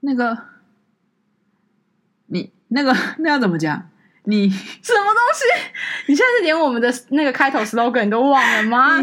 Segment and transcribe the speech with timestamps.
[0.00, 0.38] 那个，
[2.26, 3.88] 你那个那要怎么讲？
[4.24, 5.44] 你什么东西？
[6.08, 8.98] 你现在是连我们的那个开头 slogan 都忘了吗？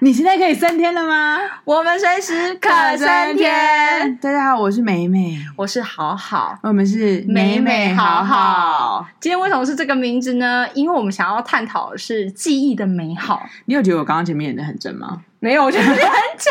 [0.00, 1.38] 你现在可以升天了吗？
[1.64, 4.14] 我们随时可升天。
[4.18, 9.06] 大家好，我是美美，我是好好，我们是美美好好。
[9.18, 10.68] 今天为什么是这个名字呢？
[10.74, 13.48] 因为我们想要探讨的是记忆的美好。
[13.64, 15.22] 你有觉得我刚刚前面演的很真吗？
[15.46, 16.50] 没有，我觉得很假。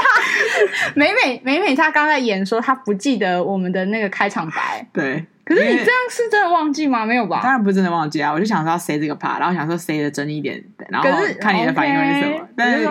[0.95, 4.87] 美美美美，她刚才演说她不记得我们的那个开场白。
[4.93, 7.05] 对，可是你这样是真的忘记吗？
[7.05, 7.41] 没有吧？
[7.43, 8.31] 当然不是真的忘记啊！
[8.31, 11.09] 我就想说要塞这个 part，然后想说塞的真一点，然后
[11.41, 12.37] 看你的反应会是什么。
[12.37, 12.89] Okay, 但是。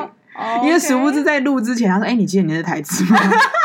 [0.65, 3.17] 因为殊不知在录之前，他说：“哎、欸，你记得你的台词吗？”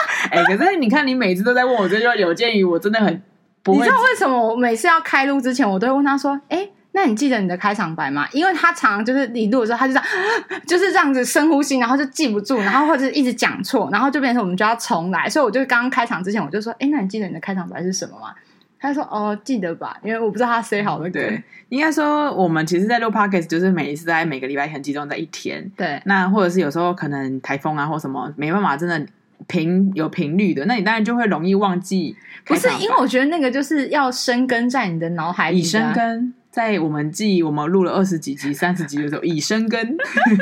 [0.29, 3.23] 哎、欸，可是你看，你每次都在问我这句话，有鉴于我真的很
[3.63, 3.79] 不会。
[3.79, 10.05] 你知道为什么我每次要开录之前，我都会问他说：“哎、欸，那你记得你的开场白吗？”因为他常常就是你录的时候，他就这样，
[10.67, 15.29] 就是这样子深呼吸，然后就记不住，然后或者一直讲错，然后就变成我们就要重来。
[15.29, 18.33] 所以我就刚刚开场之前，我就说：“哎、欸，那你记得你的开场白是什么吗？”
[18.81, 25.69] 他说：“哦，记得吧，因为我不知道他 say 好了。”对，应该说我们其实，在录 podcast 就是每一次在每个礼拜很集中在一天。
[25.75, 29.05] 对，那或者是有时候可能台风啊或什么没办法，真的
[29.47, 32.15] 频有频率的，那你当然就会容易忘记。
[32.45, 39.95] 不是，因为我觉得那个就是要生根在你的脑海里，已生根在我们记忆，我们录了二十几集、三十集的时候已生根。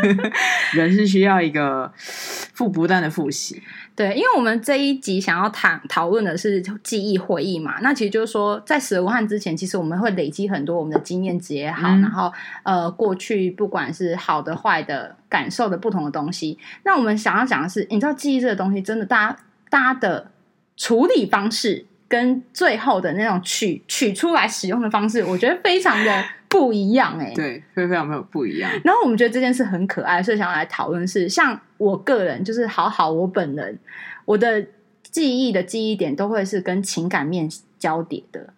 [0.74, 3.62] 人是需要一个复不断的复习。
[3.96, 16.58] 对，因为我们这一集想要谈讨论的是记忆回忆嘛，那其实就是说，在死而无憾之前，其实我们会累积很多我们的经验值也好，嗯、然后呃，过去不管是好的坏的感受的不同的东西。
[16.84, 19.38] 那我们想要讲的是，你知道记忆这个东西，真的，大家
[19.70, 20.32] 大家的
[20.76, 26.24] 处理方式跟最后的那种取取出来使用的方式，我觉得非常的。
[26.50, 28.72] 不一样哎、欸， 对，非常没有不一样。
[28.82, 33.78] 然后我们觉得这件事很可爱，所以想要来讨论是，像我个人就是好好我本人，
[34.24, 34.66] 我的
[35.04, 38.54] 记忆的记忆点都会是跟情感面交叠的。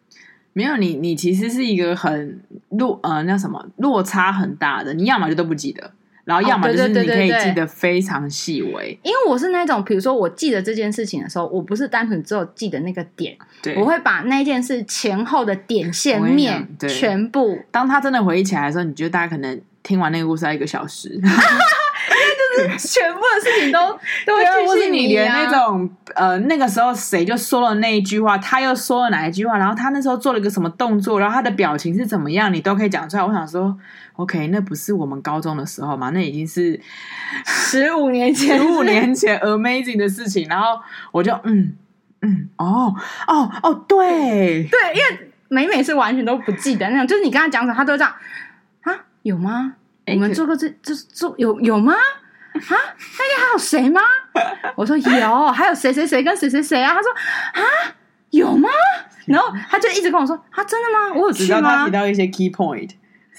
[0.53, 2.39] 没有你，你其实是一个很
[2.69, 5.91] 落呃那什么落差很大的，你要么就都不记得。
[6.29, 17.57] 然后，要么就是你可以记得非常细微，哦、对对对对对，因为我是那种，比如说我记得这件事情的时候，我不是单纯只有记得那个点，对，我会把那件事前后的点线面全部。
[17.71, 21.19] 当他真的回忆起来的时候，你觉得大家可能听完那个故事要一个小时。
[22.77, 23.79] 全部的事情都
[24.25, 33.23] 都会继续、啊，或是你连那种呃那个时候谁就说了那一句话，他又说了哪一句话，然后他那时候做了一个什么动作，然后他的表情是怎么样，你都可以讲出来。
[33.23, 33.77] 我想说
[34.15, 36.09] ，OK，那不是我们高中的时候嘛？
[36.11, 36.79] 那已经是
[37.45, 40.47] 十五年前，十五年前 amazing 的事情。
[40.49, 40.79] 然后
[41.11, 41.75] 我就嗯
[42.21, 42.93] 嗯哦
[43.27, 48.13] 哦哦，对对，因为美美是完全都不记得那种，就是你跟他讲什么，他都这样
[48.83, 48.93] 啊？
[49.23, 49.73] 有吗？
[50.07, 51.93] 我们做过这这做有有吗？
[52.53, 54.01] 啊，那天还有谁吗？
[54.75, 56.93] 我说有，还有谁谁谁跟谁谁谁啊？
[56.93, 57.11] 他说
[57.53, 57.63] 啊，
[58.31, 58.69] 有吗？
[59.25, 61.13] 然后他就一直跟我说啊，真的吗？
[61.15, 61.61] 我有去吗？
[61.61, 62.89] 他提到一些 key point，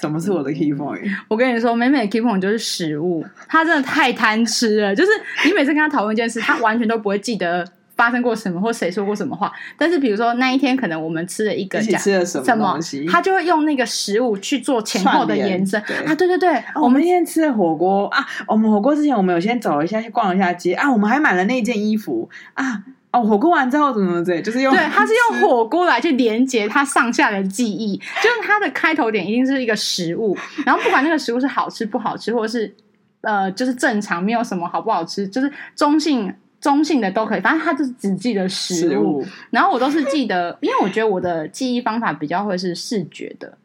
[0.00, 1.02] 什么是我的 key point？
[1.28, 4.94] 我跟你说，美美的 key point 就是食物，他真的太贪吃了。
[4.94, 5.10] 就是
[5.44, 7.66] 你每次跟他讨论一件事，他完全都不会记得。
[8.00, 9.52] 发生过什么，或谁说过什么话？
[9.76, 16.14] 但是比如说那一天，可能我们吃了一个一起吃了什么东西，他就会用那个食物去做前后的延伸啊！
[16.14, 18.26] 对对对，哦、我们那天吃了火锅啊！
[18.48, 20.90] 我们火锅之前，我们有先走了一下，去逛了一下街啊！
[20.90, 22.82] 我们还买了那件衣服啊！
[23.12, 30.34] 哦，火锅完之后怎么怎么就是用对，他是用火锅来去连接他上下的记忆，就是他的开头点一定是一个食物，
[30.64, 32.74] 然后不管那个食物是好吃不好吃，或者是
[33.20, 36.34] 呃，就是正常没有什么好不好吃，就是中性。
[36.60, 43.56] 中性的都可以，反正他就是只记得食物，然后我都是记得，因为我觉得我的记忆方法比较会是视觉的，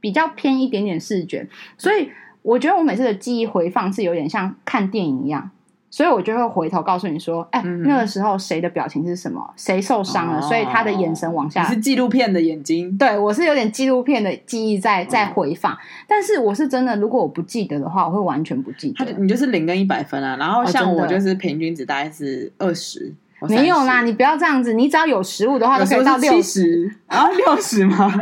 [0.00, 2.10] 比较偏一点点视觉，所以
[2.42, 5.50] 我觉得我每次的记忆回放是有点像看电影一样。
[5.94, 9.40] 所以我就会回头告诉你说，哎、欸嗯，那个时候谁的表情是什么？
[9.54, 10.42] 谁受伤了、哦？
[10.42, 11.62] 所以他的眼神往下。
[11.62, 12.98] 你是纪录片的眼睛？
[12.98, 15.76] 对，我是有点纪录片的记忆在在回放、哦，
[16.08, 19.04] 但是我是真的，如果我不记得的话，我会完全不记得。
[19.12, 28.12] 你就是零跟一百分啊，然后像我就是平均值大概是二十、哦，没有啦，你不要这样子，你只要有食物的话，都可以到六十，然后六十吗？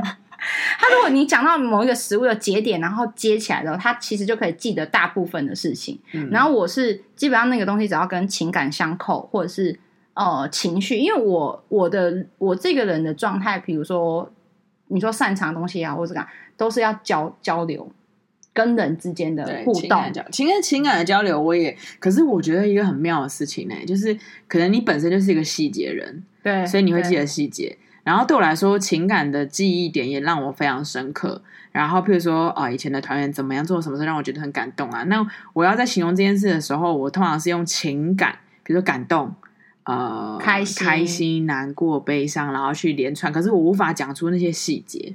[0.79, 5.99] 他如果你讲到某一个食物的节点，然后接起来的话，他其实就可以记得大部分的事情。
[6.13, 9.79] 嗯、然后我是基本上那个东西只要跟情感相扣，或者是
[10.15, 14.33] 呃情绪，因为我我的我这个人的状态，比如说
[14.89, 17.91] 你说擅长的东西啊，或者干都是要交交流，
[18.53, 24.19] 跟人之间的互动，情感情感情感的交流，我也可是我觉得一个很妙的事情呢、欸，就是
[24.49, 27.79] 可能你本身就是一个细节人，对，所以你会记得细节。
[28.05, 31.43] 然后对我来说，情感的记忆点也让我非常深刻。
[31.71, 35.03] 然后，譬如说啊，以前的团员怎么样做什么事让我觉得很感动啊？
[35.05, 39.35] 那我要在形容这件事的时候，我通常是用情感，比如说感动、
[39.85, 43.33] 呃开心、开心、难过、悲伤，然后去连串。
[43.33, 45.15] 可是我无法讲出那些细节。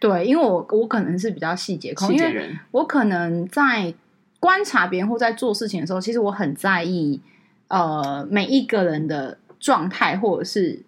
[0.00, 3.94] 对，因为我我可能是比较细节控，细节人，我可能在
[4.40, 7.20] 观察别人或在做事情的时候，其实我很在意
[7.68, 10.82] 呃每一个人的状态或者是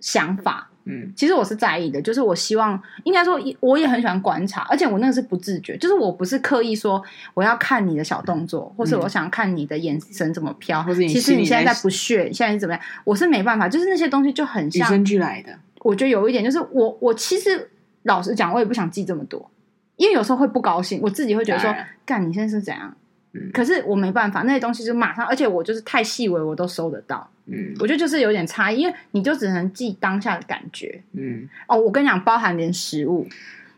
[0.00, 0.70] 想法。
[0.88, 7.02] 嗯，其实我是在意的，就是我希望，应该说，我也很喜欢观察，而且我那个是不自觉，就是我不是刻意说
[7.34, 12.80] 我要看你的小动作，或是我想看你的眼神怎么飘，或是其实你现在在不屑，你现在是怎么样？
[13.02, 15.58] 我是没办法，就是那些东西就很像与生俱来的。
[15.80, 17.68] 我觉得有一点，就是我我其实
[18.04, 19.50] 老实讲，我也不想记这么多，
[19.96, 22.96] 因为有时候会不高兴，我自己会觉得说，干你现在是怎样？
[23.36, 27.28] 嗯，可是我没办法，那些东西就马上，而且我就是太细微，我都收得到。
[27.46, 31.02] 嗯，我觉得就是有点差异，因为你就只能记当下的感觉。
[31.12, 33.26] 嗯，哦，我跟你讲，包含连食物，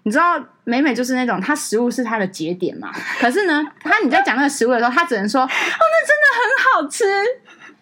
[0.04, 2.90] 你知道，美美就是那种，她食物是她的节点嘛。
[3.20, 7.04] 可是呢，她你在讲那个食物的时候，她只能说，哦，那真的很好吃，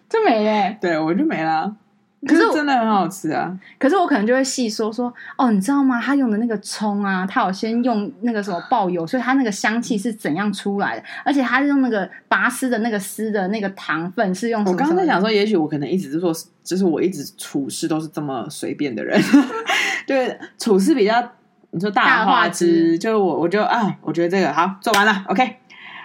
[0.09, 0.75] 就没了。
[0.81, 1.75] 对，我就没了。
[2.25, 3.55] 可是真的很好吃啊！
[3.77, 6.01] 可是我可能就会细说说哦，你知道吗？
[6.01, 11.03] 他用的那个葱啊，他有先用那个什么爆油，所以他那个香气是怎样出来的？
[11.23, 14.71] 而且他是用那个拔丝的那个丝的那个糖分是用什么？
[14.71, 16.33] 我刚刚在想说，也许我可能一直是说，
[16.63, 19.21] 就是我一直处事都是这么随便的人，
[20.07, 21.23] 对，处事比较
[21.69, 25.57] 你说大话之，就是我我就啊，我觉得这个好做完了，OK，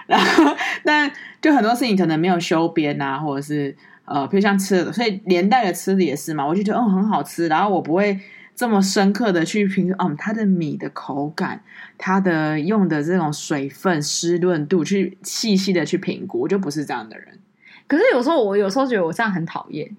[0.05, 0.55] 然后
[0.85, 1.11] 但
[1.41, 3.75] 就很多事情可能没有修边啊，或者是。
[4.05, 8.19] 呃，比如像吃的，所以连带的吃的也是嘛，我就觉得嗯很好吃，然后我不会
[8.53, 11.63] 这么深刻的去评，嗯，它的米的口感，
[11.97, 17.39] 它的用的这种水分湿润度，去细细的去评估，我就不是这样的人。
[17.87, 19.89] 可是有时候我有时候觉得我这样很讨厌，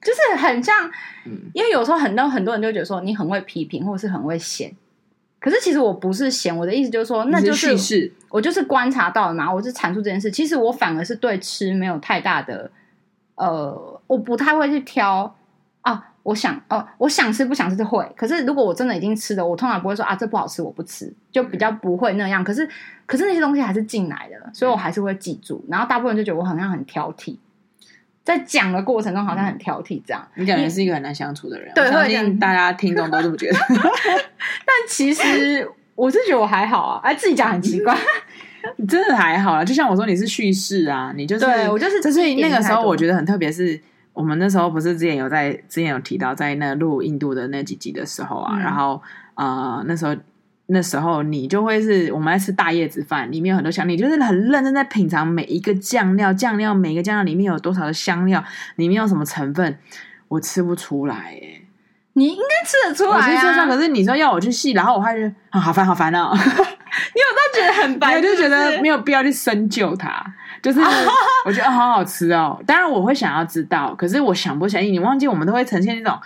[0.00, 0.90] 就是很像，
[1.26, 4.72] 嗯，因为有时候很多很多人就觉得说你很会批评，或者是很会嫌，
[5.38, 12.70] 可是其实我不是嫌，我的意思就是说，那就是，是我就是观察到了嘛，我是阐述这件事，其实我反而是对吃没有太大的。
[13.36, 15.34] 呃，我不太会去挑
[15.82, 18.04] 啊，我想哦、呃，我想吃不想吃就会。
[18.16, 22.42] 可是如果我真的已经吃了，我通常不会说啊，这不好吃，我不吃，就比较不会那样。
[22.42, 22.68] 可是，
[23.06, 25.64] 可是那些东西还是进来的，所以我还是会记住。
[25.68, 27.36] 然后大部分人就觉得我好像很挑剔，
[28.24, 30.26] 在讲的过程中好像很挑剔这样。
[30.34, 33.58] 你感觉是一个很难相处的人，对，我相信大家听众都这么觉得。
[33.68, 37.94] 但其实我是觉得我还好啊，哎，自己讲很奇怪。
[38.76, 42.00] 你 真的还好啦，就像我说，你是叙事啊，你就是对我就是。
[42.00, 43.80] 就是那个时候，我觉得很特别，是
[44.12, 49.02] 我们那时候不是之前有在之前有提到，在那录印度的那几集的时候啊，嗯、然后
[49.34, 50.14] 呃那时候
[50.66, 58.42] 那时候你就会是我们在吃大叶子饭，里面有很多香，你就是很认真在品尝每一个酱料，酱料每一个酱料里面有多少的香料，
[58.76, 59.78] 里面有什么成分，
[60.28, 61.62] 我吃不出来耶。
[62.12, 66.32] 你应该吃得出来啊，可是你说要我去细，然后我还是啊，好烦好烦哦。
[67.14, 68.14] 你有没有觉得很白？
[68.14, 70.24] 我就觉得没有必要去深究它，
[70.62, 70.80] 就是
[71.46, 72.60] 我觉得好好吃哦。
[72.66, 74.82] 当然我会想要知道，可是我想不起来。
[74.82, 76.18] 你忘记我们都会呈现那种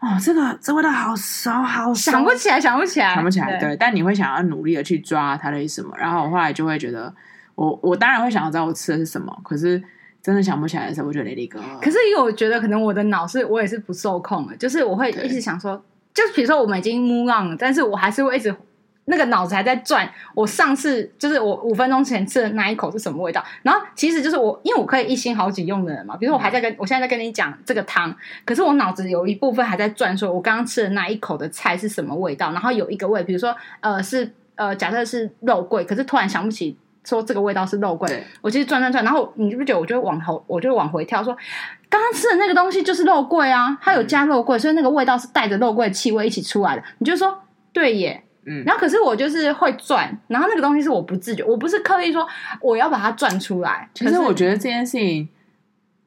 [0.00, 3.56] 哦，这个这味道好熟好熟，想不起来，想不起来，想不起来。
[3.58, 5.94] 对，但你会想要努力的去抓它的什么。
[5.98, 7.12] 然后我后来就会觉得，
[7.54, 9.82] 我我当然会想要知道我吃的是什么，可是。
[10.24, 11.58] 真的想不起来的时候，我就 let it go。
[11.80, 15.74] 可是因为我觉得，可能我的脑是我也是不受控的，就是我会一直想说，
[16.14, 18.54] 就是比如说我们已经 move on 了，但是我还是会一直
[19.06, 20.10] 那个脑子还在转。
[20.34, 23.44] 我上次就是我五分钟前吃的那一口是什么味道？
[23.62, 26.16] 然后其实就是我，因为我可以一心好几用的人嘛。
[26.16, 28.14] 比如说我还在跟、嗯、我现在在跟你讲这个汤，
[28.44, 32.52] 可是我脑子有一部分还在转，说我刚刚吃的那一口的菜是什么味道？
[32.52, 36.76] 然后有一个味，比如说呃是呃假设是肉桂，可是突然想不起。
[37.04, 41.36] 说这个味道是肉桂，我其实转转转，然后你不觉得我就往后，我就往回跳，说
[41.90, 46.82] 刚刚吃的那个东西就是肉桂啊，它有加肉桂，嗯、所以那个味道是带着肉桂的气味一起出来的。
[46.98, 47.36] 你就说
[47.72, 52.26] 对耶，嗯，然后可是我就是会转，然后那个东西是我不自觉，我不是刻意说
[52.60, 53.88] 我要把它转出来。
[53.94, 55.28] 其实我觉得这件事情，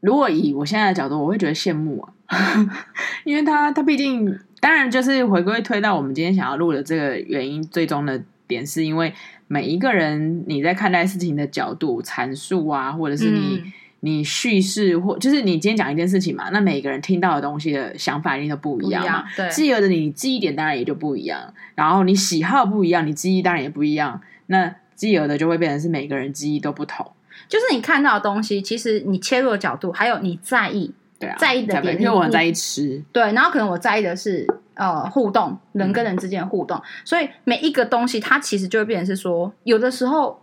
[0.01, 2.67] 如果以我现在的角度，我会觉得羡慕啊，
[3.23, 9.13] 因为他他毕竟，当然就是回归推到我们今天想要录的这个原因，最终的点是因为。
[9.47, 13.73] 每一个人你在看待事情的角度阐述啊，或者是你、嗯、
[14.05, 24.21] 你叙事或就是你今天讲一件事情嘛，那每一个人听到的东西的想法一定都不一样对，继而的你记忆点当然也就不一样，然后你喜好不一样，你记忆当然也不一样。
[24.45, 27.11] 那继而的就会变成是每个人记忆都不同。
[27.49, 34.47] 就是你看到的东西，其实你切入的角度，还有你在意，对啊，在意的点，因为我很在意吃，对，然后可能我在意的是。
[34.75, 40.37] 呃，互动人跟人之间的互动，嗯、所以每一个东西它其实就会变成是说，有的时候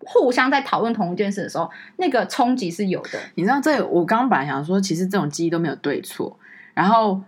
[0.00, 3.18] 互相在讨论同一件事的时候，那个冲击是有的。
[3.34, 6.38] 你知道这，我刚刚本来想说，其实这种记忆都没有对错。
[6.74, 7.20] 然后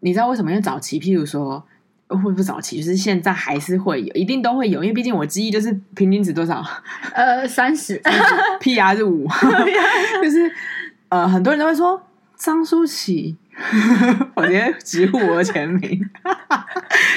[0.00, 0.50] 你知道为什么？
[0.50, 1.62] 因为早期，譬如说，
[2.08, 4.82] 会不会早期，就是现在还是会有，一定都会有。
[4.84, 6.64] 因为毕竟我记忆就是平均值多少？
[7.12, 8.00] 呃，三十，
[8.60, 9.26] P R，是五，
[10.22, 10.50] 就是
[11.08, 12.00] 呃，很多人都会说。
[12.36, 13.36] 张舒淇，
[14.34, 16.00] 我直接直呼我的全名，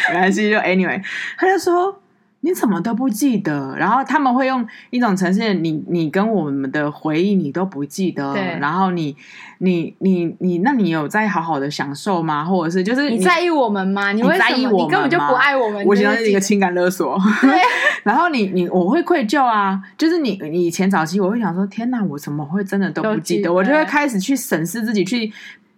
[0.10, 1.01] 没关系，就 anyway，
[1.38, 2.03] 他就说。
[2.46, 3.74] 你怎么都不记得？
[3.78, 8.34] 然后他们会用一种呈现你，你跟我们的回忆你都不记得。
[8.34, 8.60] 对。
[8.60, 9.16] 然后你，
[9.60, 12.44] 你，你，你，那你有在好好的享受吗？
[12.44, 14.12] 或者是就是你，你在意我们吗？
[14.12, 14.46] 你为什么？
[14.50, 14.88] 你在意我们？
[14.88, 15.86] 你根本就不爱我们。
[15.86, 17.18] 我觉得是一个情感勒索。
[17.42, 17.58] 对。
[18.04, 19.82] 然后你，你，我会愧疚啊。
[19.98, 23.54] 就是你，你以前早期我会想说，天哪，我怎么会真的都不记得？
[23.54, 25.32] 我就会开始去审视自己，去。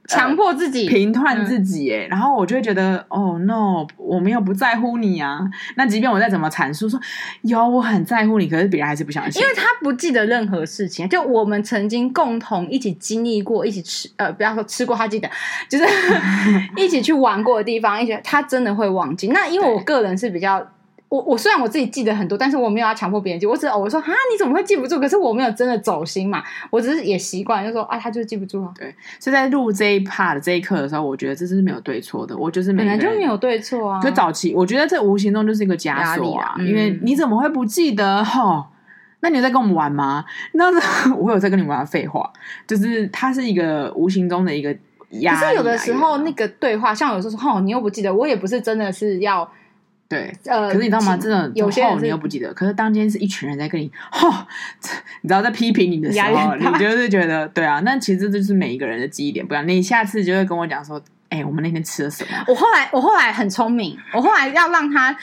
[0.08, 5.40] 强迫自己评断自己，哎、嗯，然后我就会觉得，哦，no，我没有不在乎你啊。
[5.76, 7.00] 那即便我再怎么阐述说，
[7.42, 11.08] 有我很在乎你，可是别人还是不相信，因为他不记得任何事情。
[11.10, 15.30] 就我们曾经共同一起经历过，一起吃，呃，不要说吃过，他记得，
[15.70, 15.86] 就是
[16.78, 19.30] 一起去玩过的地方，一起他真的会忘记。
[19.30, 20.66] 那因为我个人是比较。
[21.16, 25.00] 我我虽然我自己记得很多，但是我没有要强迫别人记，我只我说啊，你怎么会记不住？
[25.00, 28.72] 可是我没有真的走心嘛，我只是也习惯，就说啊，他就是记不住啊。
[28.76, 34.02] 对，所以在录这一 part 这一刻的时候，我觉得这是没有对错的，我就是本来就没有对错啊。
[34.02, 38.22] 就早期，我觉得这无形中就是一个枷锁啊，嗯、因为你怎么会不记得？
[38.24, 38.68] 哈，
[39.22, 40.26] 那你有在跟我们玩吗？
[40.52, 40.66] 那
[41.16, 42.30] 我有在跟你玩废话，
[42.68, 44.76] 就是它是一个无形中的一个
[45.22, 45.40] 压力。
[45.40, 49.50] 可是有的时候那个对话，像有时候说，哦，你又不记得，我也不是真的是要。
[50.08, 51.18] 对，呃，可是你知道吗？
[51.18, 52.54] 这种有些你又不记得。
[52.54, 54.30] 可是当今天是一群人在跟你，吼，
[55.22, 57.80] 你知道在批评你的时候，你就是觉得对啊。
[57.80, 59.68] 那其实这就是每一个人的记忆点不一样。
[59.68, 62.30] 你下次就会跟我讲说，哎、欸，我们那天吃了什么？
[62.48, 65.18] 我后来，我后来很聪明，我后来要让他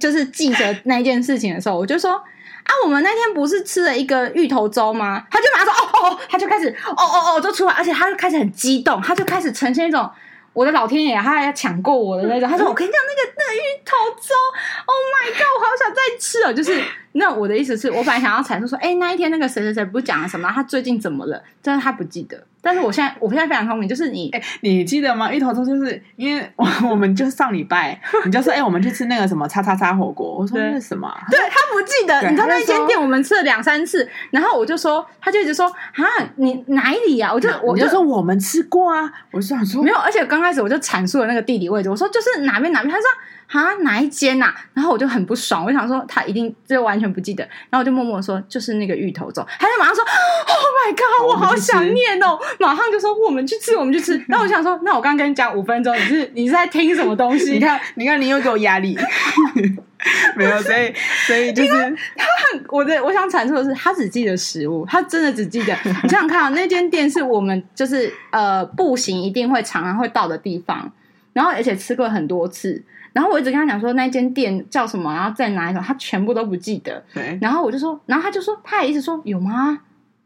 [0.00, 5.24] 就是记得那件事情的时候，我就说啊，我们那天不是吃了一个芋头粥吗？
[5.30, 10.10] 他就马上说，哦哦哦，他就开始，哦哦哦，就出来，而且他就开始很激动，他就开始呈现一种。
[10.54, 12.48] 我的老天爷，他还要抢过我的那种。
[12.48, 14.34] 他说：“我跟你讲，那个那个芋头粥
[14.86, 16.82] ，Oh my god，我好想再吃哦！”就是
[17.16, 20.50] 那我的意思是我本来想要阐述说，哎、欸，那一天那个谁谁谁不是讲了什么？
[20.52, 21.42] 他最近怎么了？
[21.62, 22.44] 但是他不记得。
[22.60, 25.30] 但是我现在，我现在非常聪明，就是你，哎、欸，你记得吗？
[25.32, 30.38] 芋头粥就是因为我，我们就上礼拜，你就说，哎、欸，我们去吃那个什么叉叉叉火锅。
[30.38, 31.08] 我说那什么？
[31.30, 32.28] 对，他不记得。
[32.28, 36.02] 你知道那间店我们吃了两三次，然后我就说，他就一直说啊，
[36.36, 37.34] 你哪里呀、啊？
[37.34, 39.12] 我就我就， 就说我们吃过啊。
[39.30, 42.90] 我就想说没有，而且刚开始我就阐述了那个地理位置，我说就是哪边哪边。
[42.92, 43.06] 他说。
[43.48, 44.54] 啊，哪一间呐、啊？
[44.74, 54.20] 然后我就很不爽，我就想说他一定就完全不记得，然后我就默默说就是那个芋头粽，他就马上说 Oh my God，我好想念哦，马上就说我们去吃，我们去吃。
[54.26, 57.52] 然后我想说，那我刚刚跟你讲五分钟，你是你是在听什么东西？
[57.52, 58.98] 你看，你看，你又给我压力，
[60.36, 60.92] 没有，所以
[61.26, 61.70] 所以就是
[62.16, 65.76] 他很我的我想阐述的是，他只记得食物，他真的只记得。
[65.84, 70.90] 你想想看啊，那间店是我们就是呃步行一定会常常会到的地方，
[71.34, 72.82] 然后而且吃过很多次。
[73.12, 77.04] 然后我一直跟他讲说那间店叫什么，然后在哪里，他全部都不记得。
[77.12, 77.38] 对。
[77.40, 79.82] 然后我就说，然后他就说，他也一直说有吗？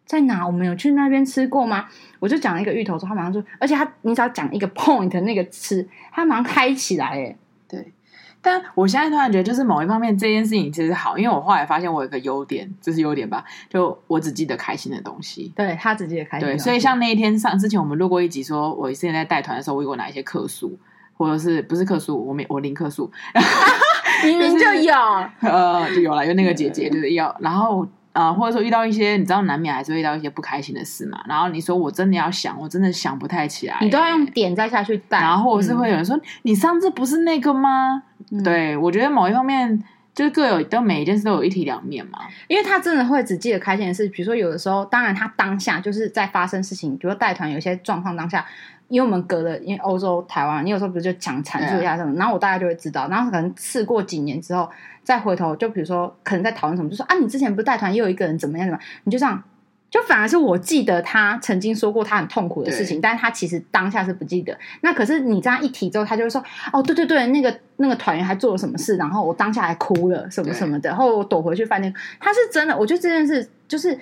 [0.07, 0.47] 在哪？
[0.47, 1.85] 我们有去那边吃过吗？
[2.19, 7.09] 我就讲了一个芋头粥，他马上说，而且他你只要讲一个 point 那个吃，他马上开起来。
[7.09, 7.37] 哎，
[7.69, 7.93] 对。
[8.41, 15.53] 但我现在突然觉得，就是某一方面这件事情其实好，因为我后来发现我有一个优点，就是优点吧，就我只记得开心的东西。
[15.55, 16.49] 对，他只记得开心。
[16.49, 20.79] 对，所以像那一天上之前我们录过一集，说我之前在带团的时候，我有哪一些客诉。
[21.19, 22.27] 或者是不是克数？
[22.27, 23.11] 我没我零克数，
[24.25, 24.95] 明明就有，
[25.41, 38.03] 呃，就有了，有那个姐姐就是要，然后呃，或者说遇到一些你知道难免还是会遇到一些不开心的事嘛，然后你说我真的要想，我真的想不太起来，你都要用点再下去带，然后或者是会有人说、嗯、你上次不是那个吗？
[38.31, 39.83] 嗯、对我觉得某一方面
[40.15, 48.45] 就是各有都每一件事都有一体两面嘛，因为他真的会只记得开心的事，比如说有的时候，当然他当下就是在发生事情，比如说带团有些状况当下。
[48.89, 54.69] 因为我们隔了，因为欧洲、台湾，你有时候不是就讲阐述一下什么，然后我大概就会知道，然后可能事过几年之后
[55.05, 59.43] 再回头，就比如说可能在讨论什么，就说啊，你之前不是带团也有一个人怎么样怎么样，你就这样，
[59.91, 64.57] 就反而是我记得他曾经说过他很痛苦的事情，但是他其实当下是不记得。
[64.81, 66.43] 那可是你这样一提之后，他就会说，
[66.73, 73.99] 哦，对对对，那个那个团员还做了什么事，然后我当下还哭了什么什么的，然后我躲回去饭店，他是真的，我觉得这件事就是。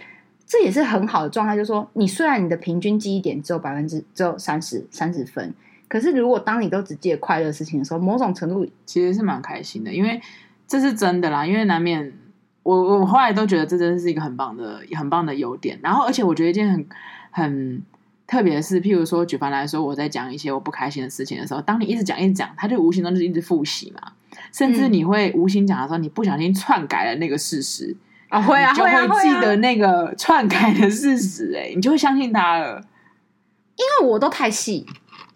[0.47, 5.53] 这也是很好的状态，就是说，你虽然你的平均记忆点只有百分之只有三十三十分，
[5.89, 10.21] 可是如果当你都只记得快乐事情的时候，某种程度其实是蛮开心的，因为
[10.69, 11.45] 这是真的啦。
[11.45, 12.13] 因为难免
[12.63, 15.77] 我我后来都觉得这真的是一个很棒的很棒的优点。
[15.83, 16.87] 然后，而且我觉得一件很
[17.33, 17.83] 很
[18.25, 24.13] 特别的事，譬如说举凡来说，我在讲一些我不开心的事情的时候，当你一直讲一直讲，他就无形中就是一直复习嘛，
[24.53, 27.97] 甚至你会无心讲的时候，你不小心篡改了那个事实。
[28.29, 28.91] 啊，会啊，就会
[29.23, 32.83] 记得那个篡改的事实，哎，你就会相信他了。
[33.77, 34.87] 因为我都太细，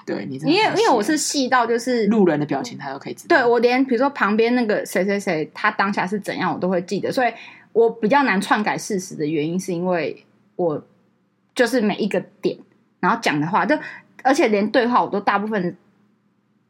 [0.06, 3.36] 对你，因为因为我是细到就是路人的表情，他都可以知道。
[3.36, 7.12] 对我连比如说旁边那个谁谁谁，他当下是怎样，我都会记得。
[7.12, 7.32] 所以
[7.72, 10.24] 我比较难篡改事实的原因，是因为
[10.56, 10.82] 我
[11.54, 12.58] 就是每一个点，
[12.98, 13.78] 然后讲的话，就
[14.22, 15.76] 而且连对话我都大部分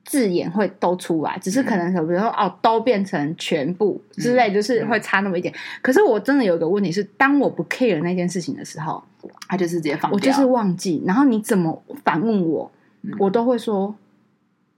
[0.04, 5.54] 字眼会都出来，只是可能比如说哦，都变成全部之类，就是会差那么一点。
[5.82, 9.02] 可是我真的有一个问题是，当我不 care 那件事情的时候，
[9.48, 11.02] 他就是直接放，我就是忘记。
[11.06, 12.70] 然后你怎么反问我，
[13.18, 13.94] 我都会说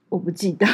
[0.09, 0.67] 我不记得。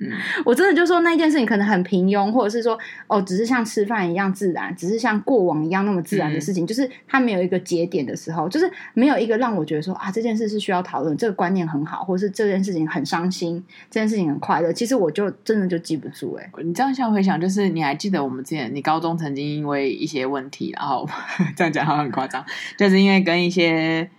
[0.00, 0.10] 嗯，
[0.44, 14.72] 我真的就说那件事情可能很平庸，或者是说哦，只是像吃饭一样自然，只是像过往一样那么自然的事情，嗯、就是它没有一个节点的时候，就是没有一个让我觉得说啊，这件事是需要讨论，这个观念很好，或者是这件事情很伤心，这件事情很快乐。
[14.72, 16.62] 其实我就真的就记不住哎、欸。
[16.64, 21.08] 你这样想回想，就是你还记得我们之前，你高中曾经因为一些问题，然后
[21.54, 22.44] 这样讲好像很夸张，
[22.76, 24.10] 就是因为跟一些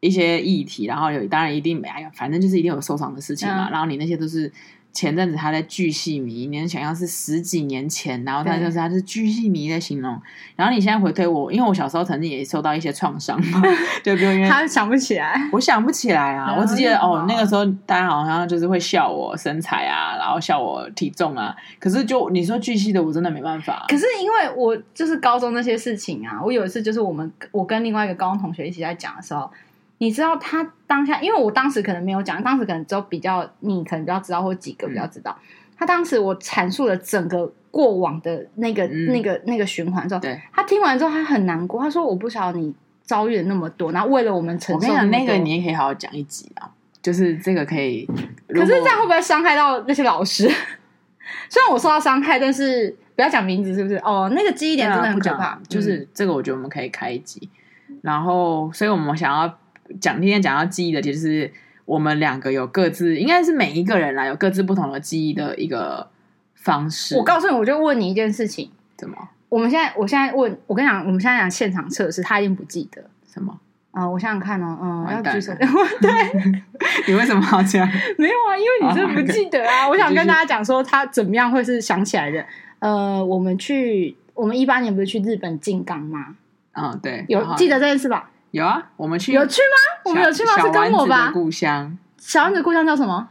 [0.00, 4.50] 一些议题，然后有当然一定没哎呀，反正就是一定有受伤的事情嘛，嗯、然后你那些都是。
[4.94, 10.18] 前阵子他在巨细迷，你能想象是十几年前，然后他就是他是巨细迷在形容，
[10.54, 13.60] 然后你现在回推我，因为我小时候曾经也受到一些创伤嘛，
[14.04, 23.84] 就比如因为他想不起来，我想不起来啊，我只记得哦，那个时候大家好像就是会笑我身材啊，然后笑我体重啊，可是就你说巨细的，我真的没办法。
[23.88, 29.50] 可是因为我就是高中那些事情啊，我有一次就是我们我跟另外一个高中同学一起在讲的时候。
[29.98, 35.36] 你知道他当下，因为我当时可能没有讲，当时可能只有比较你可能比较知道，或几个比较知道。
[35.40, 35.46] 嗯、
[35.78, 46.70] 他当时我阐述了整个过往的那个、嗯、那个、那个循环之后，对他听完之后他很难过，他说：“我不晓得你遭遇了那么多，然后为了我们承受。”我跟你讲，那个你也可以好好讲一集啊，
[47.00, 48.04] 就是这个可以。
[48.48, 50.50] 可是这样会不会伤害到那些老师？
[51.48, 53.96] 虽然我受到伤害，但是不要讲名字，是不是？
[53.98, 55.58] 哦，那个记忆点真的很可怕。
[55.68, 57.48] 就是这个，我觉得我们可以开一集。
[57.88, 59.58] 嗯、然后，所以我们想要。
[60.00, 61.52] 讲今天讲到记忆的，就是
[61.84, 66.08] 我们两个有各自，应该是每一个人啦，有各自不同的记忆的一个
[66.54, 67.16] 方式。
[67.16, 69.16] 我告诉你，我就问你一件事情，怎么？
[69.48, 73.58] 我们现在，我现在问，我跟你讲，我们现在讲现场测试，他一定不记得什么？
[73.92, 75.52] 啊、呃，我想想看哦，嗯，要举手。
[76.00, 76.10] 对，
[77.06, 77.88] 你为什么要这样？
[78.18, 79.84] 没有啊，因为你真的不记得啊。
[79.84, 79.92] Oh.
[79.92, 82.44] 我想跟大家讲说，他怎么样会是想起来的？
[82.80, 86.34] 呃，我们去，我们一八年不是去日本静冈吗？
[86.72, 88.30] 嗯，oh, 对，有记得这件事吧？
[88.54, 90.02] 有啊，我们去有去吗？
[90.04, 90.52] 我们有去吗？
[90.62, 91.32] 是跟我吧？
[91.32, 93.28] 故乡小丸子故乡叫什么？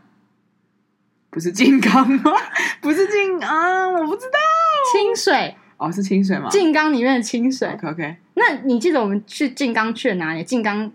[1.29, 2.33] 不是静冈吗？
[2.81, 4.37] 不是静冈，我不知道。
[4.91, 6.49] 清水哦，是清水吗？
[6.49, 7.69] 静冈里面的清水。
[7.69, 8.17] OK OK。
[8.33, 10.43] 那你记得我们去静冈去了哪里？
[10.43, 10.91] 静冈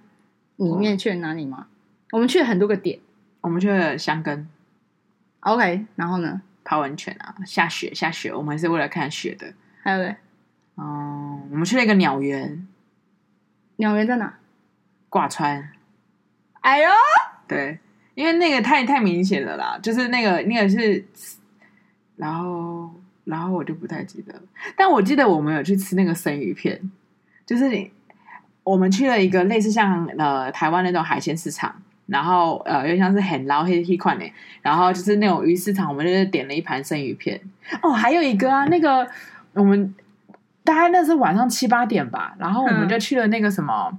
[0.56, 1.68] 里面去了哪里吗？
[2.12, 2.98] 我们去了很多个点。
[3.40, 4.46] 我们去了箱根。
[5.40, 6.42] OK，然后呢？
[6.64, 9.54] 泡温泉啊，下雪下雪，我们是为了看雪的。
[9.82, 10.16] 还有嘞？
[10.74, 12.67] 哦，我们去了一个鸟园。
[13.78, 14.34] 鸟园在哪？
[15.08, 15.70] 挂川。
[16.60, 16.90] 哎呦，
[17.46, 17.78] 对，
[18.14, 21.02] 因为那个太太明显了啦，就是那个那个是，
[22.16, 22.90] 然后
[23.24, 24.34] 然后我就不太记得，
[24.76, 26.90] 但我记得我们有去吃那个生鱼片，
[27.46, 27.90] 就是你
[28.64, 37.40] 我们去了一个类似像呃台湾那种海鲜市场，然后呃又像是很捞黑黑款的，然后就是那种鱼市场，我们就是点了一盘生鱼片。
[37.80, 39.08] 哦，还有一个啊，那个
[39.52, 39.94] 我们。
[40.68, 43.98] 大概那是晚上七八点吧，然后我们就去了那个什么，嗯、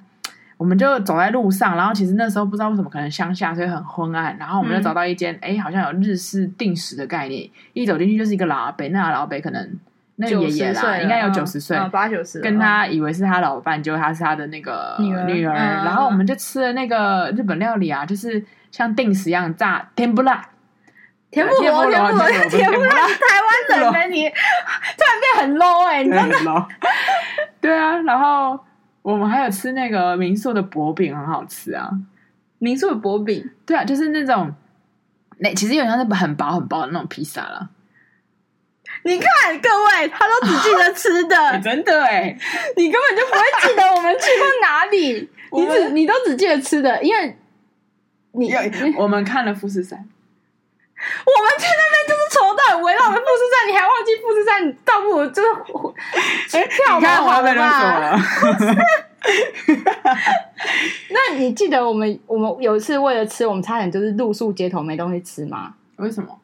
[0.55, 9.67] 我们就走在路上，然后其实那时候不知道为什么，可能乡下所以很昏暗，然后我们就找到一间，哎、嗯，好像有日式定时的概念，一走进去就是一个老阿伯，那个老阿伯可能
[10.17, 20.32] 那个爷爷啦，应该有九十岁，八九十，跟他以为是他老伴，结果他是他的那个女儿，然后我们就吃了那个日本料理啊，就是像定时一样炸天妇罗。
[21.31, 22.97] 天妇罗，天妇罗，天妇罗， 台
[23.69, 24.07] 湾人呢？
[24.07, 24.27] 你
[24.97, 26.67] 突然变很 low 哎，你真的。
[27.61, 28.59] 对啊，然后
[29.01, 31.89] 我们还有吃那个民宿的薄饼，很好吃啊。
[32.57, 34.53] 民宿的薄饼，对啊，就是那种
[35.37, 37.69] 那其实有点像是很薄很薄的那种披萨了。
[39.03, 39.29] 你看
[39.61, 42.35] 各位，他都只记得吃的，真的哎，
[42.75, 45.29] 你根本就不会记得我们去过哪里。
[45.51, 47.37] 你只你都只记得吃的，因为
[48.31, 48.51] 你
[48.97, 50.07] 我们看了富士山。
[51.25, 54.67] 我们去那边就是从头围绕着富士山，你还忘记富士山？
[54.67, 58.19] 你倒不如就是哎，跳跳好了吧？
[61.09, 65.73] 那你记得我们我们有一次为了吃，我们差点就是露宿街头没东西吃吗？
[65.97, 66.38] 为什么？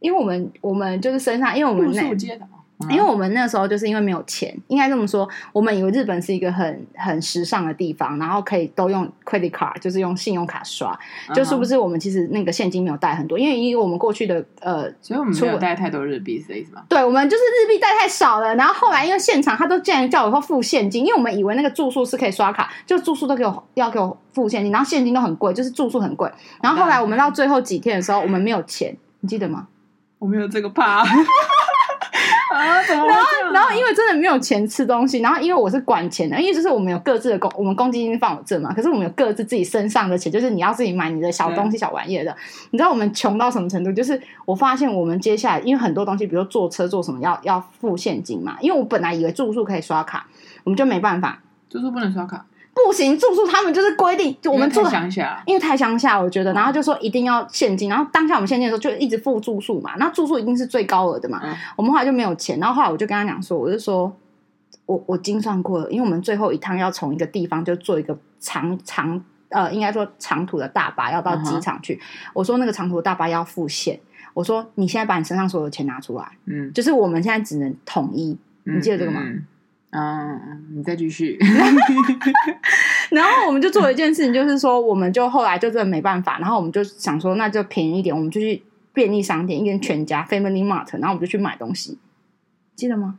[0.00, 2.46] 因为我们我们就是身上，因为我们露宿街头。
[2.88, 10.96] 因为我们那时候就是因为没有钱，应该这么说，我们以为日本是一个很很时尚的地方，然后可以都用 credit card，就是用信用卡刷，
[11.34, 16.84] 就是不是我们其实那个现金没有带很多，因为以我们过去的呃，所以我们没有带太多日币，是这意思吗？
[16.88, 26.30] 对，我们就是日币带太少了，然后后来因为现场他都竟然叫我说付现金，因为我们以为那个住宿是可以刷卡，就住宿都给我要给我付现金，然后现金都很贵，就是住宿很贵，
[26.62, 29.66] 然后后来我们到最后几天的时候，我们没有钱，你记得吗？
[30.20, 31.04] 我没有这个怕。
[32.58, 42.36] 啊，怎么然后，然后因为真的没有钱吃东西，然后因为我是管钱的，因为就是我们有各自的公，我们公积金放我这嘛，可是我们有各自自己身上的钱，就是你要自己买你的小东西、小玩意的。
[42.70, 43.92] 你知道我们穷到什么程度？
[43.92, 50.26] 就是我发现我们接下来，因为很多东西，比如说坐车坐什么要要付现金嘛，因为我本来以为住宿可以刷卡，
[50.64, 51.40] 我们就没办法，
[51.70, 52.44] 住宿不能刷卡。
[52.86, 64.14] 不行，住宿他们就是规定，就我们住乡下，因为太乡下，我觉得，然后就说一定要现金，然后当下我们现金的时候就一直付住宿嘛，然后住宿一定是最高额的嘛，嗯、我们后来就没有钱，然后后来我就跟他讲说，我就说
[64.86, 71.98] 我我精算过了，因为我们最后一趟要从一个地方就坐一个长长呃，应该说长途的大巴要到机场去，
[72.34, 73.98] 我说那个长途的大巴要付现，
[74.34, 79.20] 我说你现在把你身上所有的钱拿出来，嗯，就是我们现在只能统一，你记得这个吗？
[79.22, 79.44] 嗯嗯，
[80.74, 81.38] 你再继续。
[83.10, 91.98] 然后我们就做了一件事情，就是说，我们就后来就真的没办法，然后我们就想说，那就便宜一点，我们就去便利商店，一间全家 Family Mart，然后我们就去买东西，
[92.76, 93.14] 记得吗？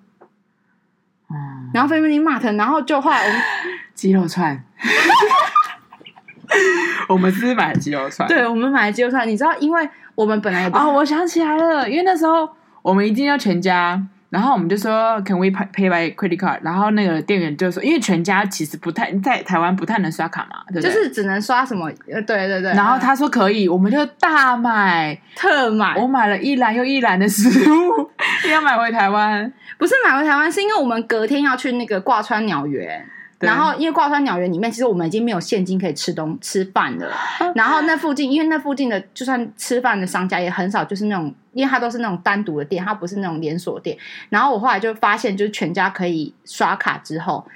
[1.31, 1.71] 嗯。
[1.73, 3.41] 然后 Family Mart，然后就后来我们
[3.95, 4.63] 鸡肉串，
[7.09, 9.27] 我们是买鸡肉串，对，我们买鸡肉串。
[9.27, 12.47] 你知道，因为我们本来也啊、哦，我想起来了，因为那时候
[12.83, 13.99] 我们一定要全家。
[14.29, 16.59] 然后我们就说 Can we pay by credit card？
[16.61, 20.83] 然后那个店员就说，因为全家其实不太在台湾不太能刷卡嘛，对不对？
[20.83, 21.91] 就是只能刷什么？
[22.11, 22.71] 呃，对对对。
[22.73, 28.09] 然后他说可以，我们就大买特买，我买了一篮又一篮的食物，
[28.51, 29.51] 要买回台湾。
[29.77, 33.03] 不是买回台湾，是因为我们隔天要去那个挂川鸟园。
[33.39, 37.09] 然后，因为挂川鸟园里面，其实我们已经没有现金可以吃东吃饭了。
[37.55, 43.97] 然后那附近，因为那附近的就算吃饭的商家也很少，就是那种，因为它都是那种单独的店，它不是那种连锁店。
[44.27, 47.47] 然后我后来就发现，就是全家可以刷卡之后，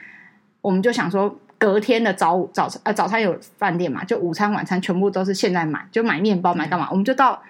[0.62, 6.88] 我们就想说，隔天的早午早餐呃早餐有饭店嘛，就午餐晚餐全部都是现在买，就买面包买干嘛？
[6.92, 7.44] 我们就到，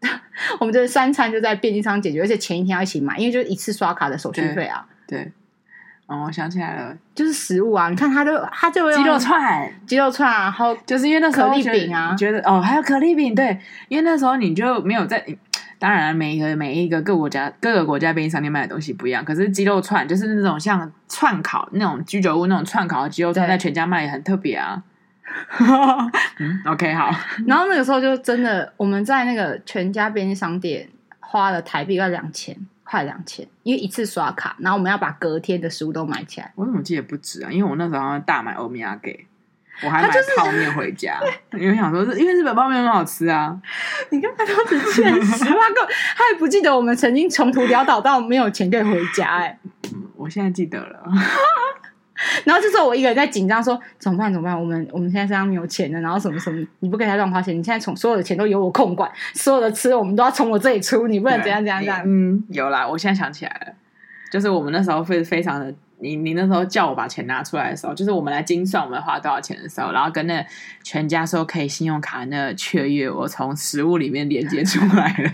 [0.58, 4.86] 我们这三餐就在便利商店解决，而且前一天要一起买，因为就是一次刷卡的手续费啊。
[5.06, 5.30] 对。
[6.06, 7.88] 对哦，我想起来了，就是食物啊！
[7.88, 15.24] 你看，他就他就鸡肉串，鸡肉串，然后 就是因为那时候可丽饼啊，觉得哦，还有可丽饼，对，因为那时候你就没有在。
[15.76, 24.82] 当然，每一个每一个各国家各个国家便利商店卖的东西不一样，可是鸡肉串就是那种像串烤那种居酒屋那种串烤的鸡肉串，在全家卖也很特别啊。
[26.38, 27.10] 嗯，OK，好。
[27.46, 30.88] 然后那个时候就真的我们在那个全家便利商店
[31.20, 32.56] 花了台币要两千。
[32.94, 36.52] 快两千，因为一次刷卡，然后我们要把隔天的食物都买起来。
[36.54, 37.50] 我怎么记得不止啊？
[37.50, 39.26] 因为我那时候大买欧米亚给，
[39.82, 41.18] 我还买泡面回家。
[41.54, 43.60] 因为想说，因为日本泡面很好吃啊。
[44.10, 45.80] 你看 他都只欠十万个，
[46.16, 49.46] 他也不记得我们曾经穷途潦倒到没有钱可以回家，欸。
[49.46, 49.58] 哎，
[50.14, 51.02] 我现在记得了。
[52.44, 54.32] 然后这时候我一个人在紧张，说怎么办？
[54.32, 54.58] 怎么办？
[54.58, 56.64] 我们我们现在身上没有钱了，然后什么什么？
[56.78, 62.02] 你不给他乱花钱，你现在从所有的钱都由我控管，所有的吃我们都要从我这里出，你不能怎样怎样怎样。
[62.06, 63.74] 嗯，有啦，我现在想起来了，
[64.30, 70.46] 就是我们那时候非非常的，你你那时候叫我把钱拿出来的时候，就是我们来精算我们花多少钱的时候，然后跟那
[70.84, 75.30] 全家说可以信用卡那雀跃，我从食物里面连接出来了，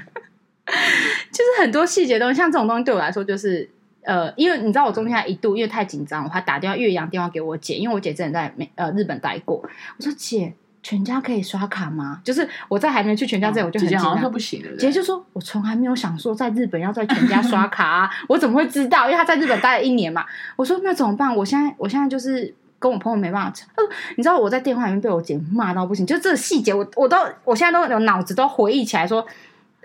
[1.30, 3.68] 就是很多细节东西，像这种东西对我来说就是。
[4.02, 9.56] 呃，因为你知道我中间还一度因为太紧张，我还打电话越洋电话给我姐，因为我姐真的在美呃日本待过。
[9.98, 12.20] 我说姐，全家可以刷卡吗？
[12.24, 14.00] 就是我在还没去全家之前，我就很紧张。
[14.00, 14.70] 姐姐好像说不行了。
[14.78, 19.04] 姐姐就说，我从来没有想说在日本要在全家刷卡啊，我怎么会知道？
[19.04, 20.24] 因为她在日本待了一年嘛。
[20.56, 21.36] 我说那怎么办？
[21.36, 23.52] 我现在我现在就是跟我朋友没办法。
[23.76, 23.84] 呃，
[24.16, 29.26] 你知道我在电话里面被我姐骂到不行，就这个细节，我我都我现在都有脑子都回忆起来说。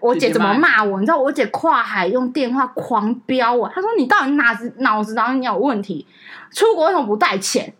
[0.01, 0.99] 我姐怎么骂我？
[0.99, 6.05] 你知道我姐跨海用电话狂飙我，她说：“你到底哪子脑子哪里有问题？
[6.51, 7.73] 出国为什么不带钱？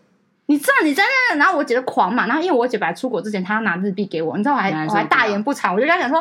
[0.46, 1.36] 你知道你在那……
[1.36, 2.26] 然后我姐就狂骂。
[2.26, 6.18] 然后因为我姐本来出国之前，她要拿日币给我，你知道我还我还大言不惭，我就跟她讲说：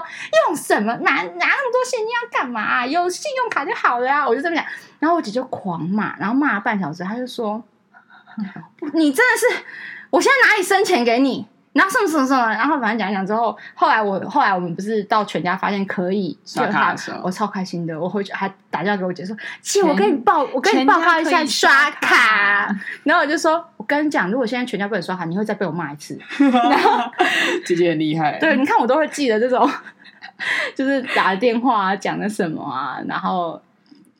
[0.47, 2.85] 用什么拿拿那么多现金要干嘛？
[2.85, 4.27] 有信用卡就好了呀！
[4.27, 4.65] 我就这么讲。
[4.99, 7.63] 然后我姐就狂骂，然后骂了半小时，她就说：
[8.93, 9.63] 你真的是，
[10.09, 27.11] 我现在哪里生钱给你？”然后什么什么什么，然后反正讲一讲之后，后来我后来我们不是到全家发现可以刷卡的时候，我超开心的，我回去还打电话给我姐说：“姐，我跟你报，我跟你报告一下刷卡。”然后我就说：“我跟你讲，如果现在全家不能刷卡，你会再被我骂一次。”然后
[27.65, 29.69] 姐姐很厉害，对，你看我都会记得这种，
[30.73, 33.61] 就是打电话啊，讲的什么啊，然后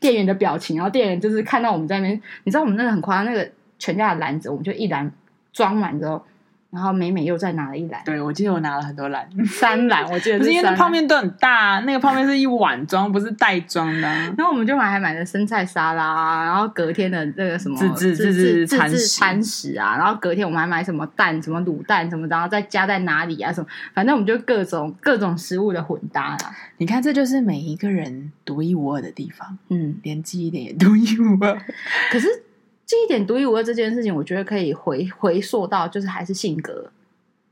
[0.02, 5.10] 店员的表情，然后店员就是看到我们在那边，你知道我们那个很夸张，那个全家的篮子，我们就一篮
[5.54, 6.22] 装满之后。
[6.76, 14.02] 然后美美又再拿了一篮，对，我记得我拿了很多篮， 三篮，我记得是不是因为那泡面都很大，那个泡面是一碗装，不是袋装的。
[14.02, 26.56] 然后我们就买还买了生菜沙拉，然后隔天的那个什么自制自制餐餐食啊，然后隔天我们还买什么蛋，什么卤蛋什么，然后再加在哪里啊什么，反正我们就各种各种食物的混搭啦。
[26.78, 31.58] 你看，这就是每一个人独一无二的地方，嗯，连记忆点也独一无二。
[32.12, 32.28] 可是。
[32.86, 36.92] 记忆点独一无二这件事情，我觉得可以回回溯到，就是还是性格，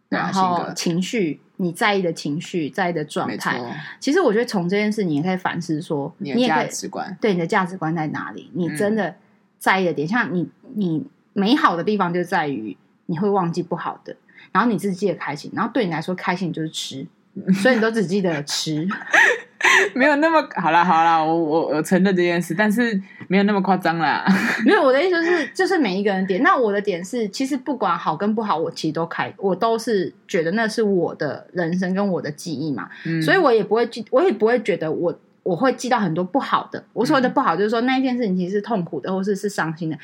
[0.09, 3.59] 然后情绪，你在意的情绪，在意的状态。
[3.99, 8.51] 其实我觉得从这件事，你也可以反思说，你的价值观，对你的价值观在哪里？
[8.53, 9.15] 你真的
[9.57, 14.15] 在意的点，嗯、像你，你美好的地方就在于你会忘记不好的，
[14.51, 17.07] 然后你自己记得开心，然后对你来说，开心就是吃，
[17.53, 18.87] 所以你都只记得吃。
[19.95, 24.25] 没有那么好啦，好啦，我我我承认这件事，但是没有那么夸张啦。
[24.65, 26.43] 没有，我的意思是，就是每一个人点。
[26.43, 36.83] 那我的点是，其实不管好跟不好，我其实都开，我都是觉得那是我的人生跟我的记忆嘛，嗯、所以我也不会记，我也不会觉得我我会记到很多不好的。
[36.91, 39.97] 我所谓的不好，就是说那一件事情其实是痛苦的，或是是伤心的，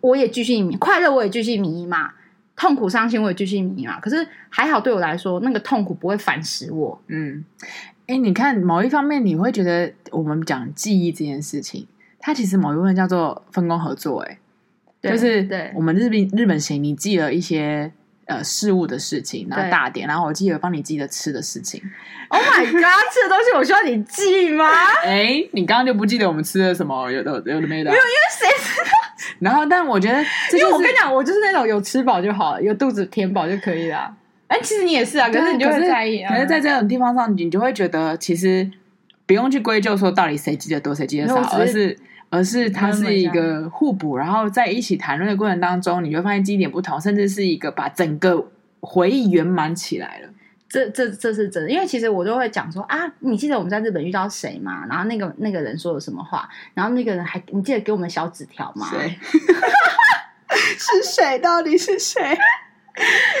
[0.00, 2.12] 我也继续迷，快乐我也继续迷嘛，
[2.56, 4.00] 痛苦伤心我也继续迷嘛。
[4.00, 7.00] 可是还好，对我来说，那个痛苦不会反噬我。
[7.08, 7.44] 嗯。
[8.06, 11.86] 哎，你看某一方面，你会觉得我们讲记忆这件事情，
[12.18, 14.20] 它其实某一部分叫做分工合作。
[14.20, 14.38] 哎，
[15.02, 17.90] 就是对我们日本日本行，你记了一些
[18.26, 21.80] 呃事物的事情，然后大点，然后我记得帮你记得吃的事情。
[22.28, 24.64] Oh my god，吃的东西我需要你记吗？
[25.04, 27.10] 哎，你刚刚就不记得我们吃的什么？
[27.10, 27.90] 有的有的没的？
[27.90, 28.90] 没有，因为谁知道？
[29.38, 30.18] 然后，但我觉得，
[30.58, 34.16] 因为我跟你讲，我就是那种有吃饱就好了，有肚子填饱就可以了。
[34.52, 36.22] 哎，其实你也是啊，可是你就会在意。
[36.24, 38.70] 可是，在这种地方上，你就会觉得，其实
[39.24, 48.46] 不用去归咎说到底谁记得多，谁记得少，而是而是它是一个互补，然后在一起谈论的过程当中，你就会发现记忆点不同，甚至是一个把整个
[48.80, 50.28] 回忆圆满起来了。
[50.68, 54.84] 这这这是真的，因为其实我都会讲说啊，你记得我们在日本遇到谁吗？
[54.86, 56.46] 然后那个那个人说了什么话？
[56.74, 58.86] 然后那个人还你记得给我们小纸条吗？
[58.90, 59.18] 谁？
[60.78, 61.38] 是谁？
[61.38, 62.20] 到底是谁？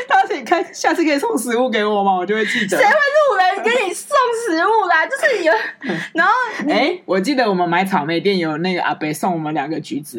[0.08, 2.16] 他可以看，下次可以送食物给我吗？
[2.16, 2.78] 我就会记得。
[2.78, 5.04] 谁会路人给你送食物啦？
[5.06, 5.52] 就是有，
[6.14, 6.32] 然后
[6.68, 10.18] 哎、欸，我记得我们买草莓店有那个阿伯送我们两个橘子，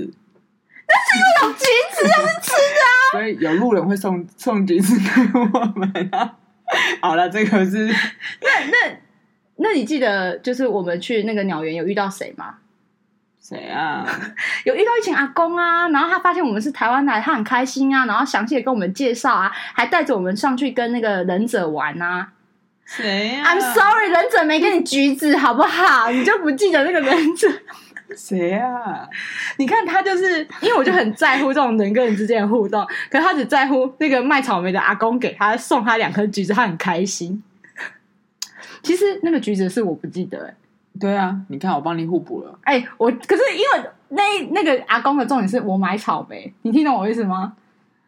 [0.87, 1.65] 那是因为有橘
[1.95, 2.93] 子，要是吃的啊。
[3.13, 6.35] 所以有路人会送送橘子给我们啊。
[7.01, 8.97] 好了，这个是那那
[9.57, 12.55] 那你记得就是我们去那个鸟园有遇到谁吗？
[13.45, 14.07] 谁啊？
[14.63, 22.29] 有遇到一群阿公啊，然后他发现我们是台湾来，他很开心啊，然后详细的跟我们介绍啊，还带着我们上去跟那个忍者玩啊。
[22.85, 26.09] 谁啊？I'm sorry，忍者没给你橘子，好不好？
[26.09, 27.49] 你就不记得那个忍者？
[28.15, 29.07] 谁啊？
[29.57, 37.43] 你看他就是，因为我就很在乎这种人跟人之间的互动，可是他只在乎那个卖草莓的阿公给他送他两颗橘子，他很开心。
[38.83, 40.53] 其实那个橘子是我不记得欸
[40.99, 42.59] 对啊，你看我帮你互补了。
[42.63, 47.53] 哎、欸，我可是因为那那个阿公的重点是我买草莓，你听懂我意思吗？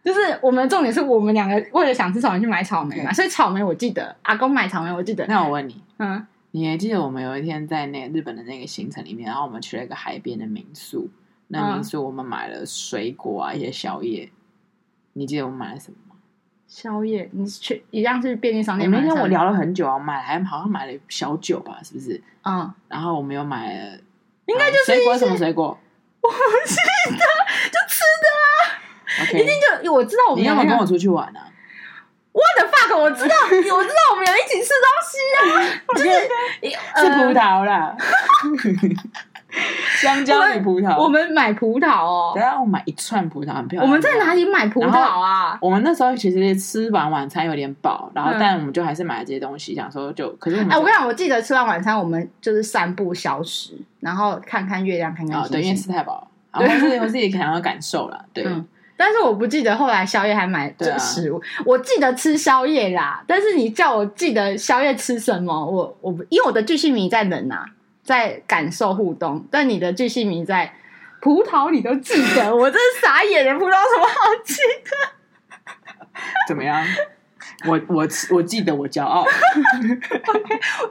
[0.03, 5.25] 就是我们的重点是我们两个为了想吃草莓去买草莓嘛，所以草莓我记得，阿公买草莓我记得。
[5.25, 11.09] 那我问你，嗯，你还记得我们有一天在那个日本的那个行程里面，然后我们去了一个海边的民宿，
[11.47, 14.29] 那民宿我们买了水果啊，一些宵夜，
[15.13, 16.14] 你记得我们买了什么？
[16.67, 18.89] 宵夜，你去一样是便利商店。
[18.91, 22.21] 那天我聊了很久啊，买还好像买了小酒吧，是不是？
[22.43, 23.97] 嗯，然后我们又买了，
[24.45, 25.77] 应该就是水果，什么水果？
[26.21, 27.17] 我不记得，
[27.71, 29.21] 就吃的啊。
[29.21, 30.43] OK，一定就我知道我们。
[30.43, 31.47] 你要不要跟我出去玩啊
[32.31, 32.97] ？What the fuck！
[32.97, 35.43] 我知道，我知道我们有一起吃东西啊，
[35.95, 36.09] 就是
[36.95, 37.95] 吃葡萄啦。
[40.01, 42.31] 香蕉与葡萄，我们买葡萄哦。
[42.33, 43.85] 对啊，我买一串葡萄，很漂亮。
[43.85, 45.57] 我们在哪里买葡萄啊？
[45.61, 55.51] 我们那时候其实吃完晚餐有点饱，然后但我们就还是买了这些东西，想说就可是哎，我跟你讲，我记得吃完晚餐，我们就是散步消食，然后看看月亮，看看星星。
[55.51, 58.25] 对，因为吃太饱了，然后是我自己想要感受了。
[58.33, 58.45] 对，
[58.97, 61.41] 但是我不记得后来宵夜还买这个食物。
[61.65, 67.65] 我记得吃宵夜啦，但是你叫我记得宵夜吃什么，我我因为我的巨细迷在冷呐。
[68.05, 70.73] 在感受互动，但你的巨细名在
[71.19, 74.15] 葡萄，你都记得，我真傻眼了，葡萄什么好
[74.45, 76.21] 记得？
[76.47, 76.85] 怎么样？
[77.67, 79.25] 我我我记得我骄傲。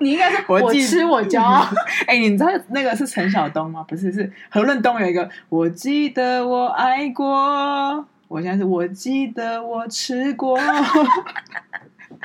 [0.00, 1.64] 你应该是我吃我骄傲。
[2.06, 3.84] 哎、你知道那个是陈晓东吗？
[3.88, 5.28] 不是，是何润东有一个。
[5.48, 10.58] 我记得我爱过，我现在是我记得我吃过。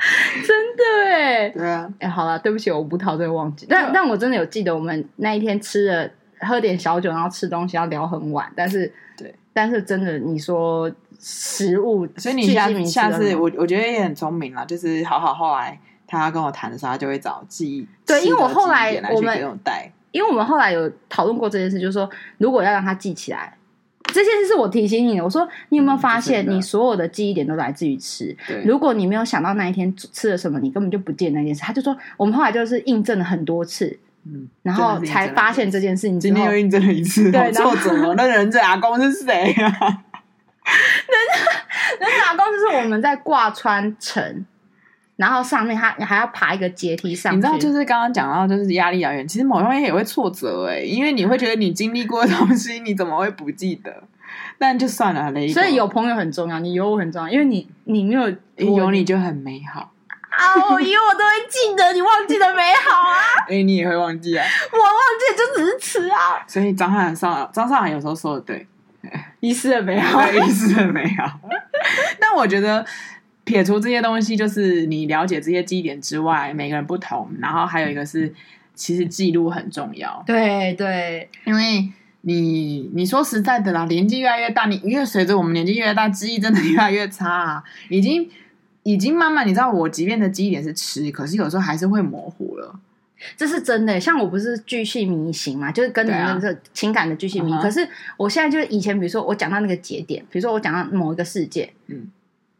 [0.46, 6.10] 真的哎，对啊，哎、欸，好了，对不起，我葡萄真的忘记，但、啊、但我真的有记得，我们那一天吃了
[6.40, 22.08] 喝点小酒，然后吃东西要聊很晚，但是对，但是真的，你说食物，所以你下下次我我觉得也很聪明了，就是好好后来他跟我谈的时候，他就会找记忆，对，因为我后来我们带，因为我们后来有讨论过这件事，就是说
[22.38, 23.54] 如果要让他记起来。
[24.12, 25.24] 这件事是我提醒你的。
[25.24, 28.36] 我说，你有没有发现，你所有的记忆点都来自于吃？
[28.46, 28.62] 对。
[28.64, 31.60] 如果你没有想到那一天吃了什么，你根本就不记得那件事。
[31.62, 36.08] 他就说，我们后来就是印证了很多次，嗯，然后才发现这件事。
[36.08, 38.14] 你今天又印证了一次，对，错怎么？
[38.14, 39.70] 那忍者阿公是谁啊？
[40.70, 41.50] 忍者
[41.98, 44.44] 忍者阿公就是我们在挂川城。
[45.20, 49.28] 然后上面他还要爬一个阶梯上去，你知道，就是刚刚讲到，就是压力来源。
[49.28, 53.94] 其实某方面也会挫折哎，因为你会觉得你经历过的东西，你怎么会不记得？
[54.56, 55.46] 但就算了，雷。
[55.48, 59.92] 所以有朋友很重要，你有我很重要，因为你你没有有你就很美好
[60.30, 60.72] 啊！
[60.72, 63.44] 我以为我都会记得，你忘记的美好啊！
[63.50, 64.46] 哎，你也会忘记啊？
[64.72, 64.88] 我忘
[65.20, 66.42] 记就只是吃啊。
[66.46, 68.66] 所以张翰上张韶涵有时候说的对，
[69.40, 71.38] 遗失的美好，遗失的美好。
[72.18, 72.86] 但我觉得。
[73.50, 77.28] 撇除这些东西，就是你了解这些记忆点之外，每个人不同。
[77.40, 78.32] 然后还有一个是，
[78.76, 80.22] 其实记录很重要。
[80.24, 87.64] 对对，因为你你说实在的啦，年纪越来越大，你越随着我们年纪越大，记忆真的越来越差啊。
[87.88, 88.30] 已经
[88.84, 92.78] 已经慢慢，你知道，我即便的记忆点是吃，可是有时候还是会模糊了。
[93.36, 93.98] 这是真的。
[93.98, 97.52] 像我不是巨细靡遗型嘛，就是跟你们这情感的巨细靡遗。
[97.52, 97.86] 啊、可是
[98.16, 102.06] 我现在就是以前，比如说我讲到那个节点，比如说我讲到某一个事件，嗯。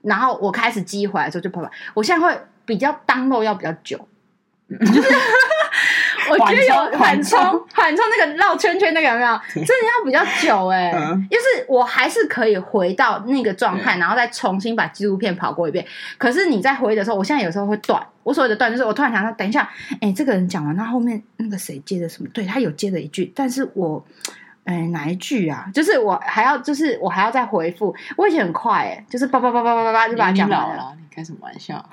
[0.02, 2.34] 然后我开始记忆回来之后就跑跑，我现在会
[2.64, 3.98] 比较当肉要比较久，
[4.68, 5.08] 就是
[6.30, 7.38] 我觉得有缓冲
[7.74, 9.40] 缓冲那个绕圈圈那个有没有？
[9.54, 15.84] 真的要比较久哎、欸，嗯、就是我还是可以回到那个状态，嗯、然后再重新把纪录片跑过一遍。
[16.18, 18.00] 可是你在回忆的时候，我现在有时候会断。
[18.22, 19.68] 我所谓的断就是我突然想到，等一下，
[20.00, 22.28] 哎，这个人讲完，那后面那个谁接的什么？
[22.32, 24.04] 对，他有接了一句，但是我。
[24.70, 25.68] 哎，哪一句啊？
[25.74, 27.92] 就是我还要，就是我还要再回复。
[28.16, 30.66] 我以前很快，哎，就是叭叭叭叭叭叭叭就把它讲完了。
[30.72, 31.84] 你老了，你开什么玩笑？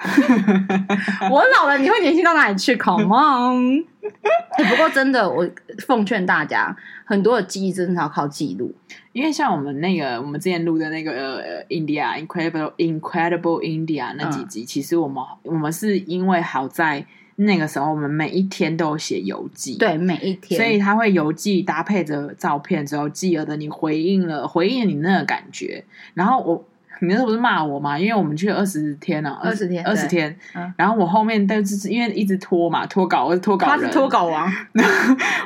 [1.32, 3.84] 我老了，你会年轻到哪里去？Come on！
[4.70, 5.50] 不过真的，我
[5.88, 8.72] 奉劝大家，很多的记忆真的是要靠记录。
[9.12, 17.06] 因为像我们那个，我们之前录的那个呃，India Incredible Incredible India 那几集，嗯、其实我们我们是因为好在。
[17.38, 26.66] 那个时候，我们每一天都有写游记，对，每一天，所以他会游记搭配着照片之后，记得你回应了，回应你那个感觉，然后我。
[27.02, 27.98] 你那时候不是骂我吗？
[27.98, 30.36] 因为我们去二十天啊，二十天，二十天。
[30.76, 34.52] 然后我后面但是因为一直拖嘛，拖稿，我是拖稿人，他是拖稿王。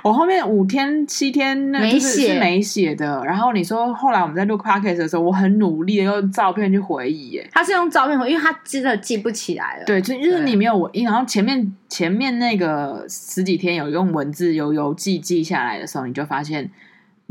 [0.03, 3.23] 我后面五天七天那就是是没写的。
[3.25, 7.29] 然后你说后来我们在录 podcast 的时候，我很努力的用照片去回忆。
[7.31, 9.85] 耶，他是用照片回，因为他真的记不起来了。
[9.85, 16.69] 对，就就是你没有文，然后前面前面那个十几天有用文字有邮寄记下来的时候，你就发现。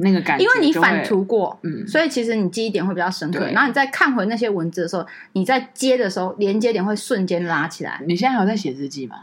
[0.01, 3.47] 那个感觉，因为你反刍过，嗯，所以其实你记忆点会比较深刻。
[3.53, 8.01] 然后你再看回那些文字的时候，你在接的时候，连接点会瞬间拉起来。
[8.07, 9.17] 你现在还有在写日记吗？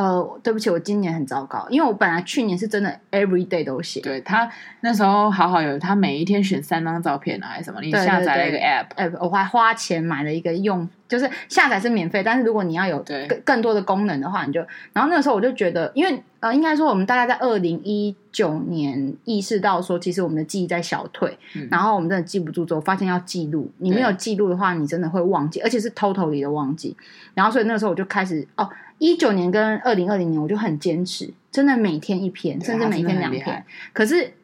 [0.00, 4.00] 呃，对不起，我今年很糟糕，因为我本来去年是真的 every day 都写。
[4.00, 7.82] 对，他那时候好好有，他每一天选三张照片啊，还是什么？
[7.82, 26.96] 你下载了一个 app，app，我还花钱买了一个用，就是下载是免费，但是如果你要有更更多的功能的话，你就，然后那个时候我就觉得，因为呃，应该说我们大概在二零一九年意识到说，其实我们的记忆在小退，嗯、然后我们真的记不住之后，发现要记录，你没有记录的话，你真的会忘记，而且是 totally 的忘记。
[27.34, 28.66] 然后所以那个时候我就开始哦。
[29.00, 33.64] 一九年跟二零二零年，我就很坚持，真的每天一篇，甚至每天两篇。
[33.94, 34.34] 可是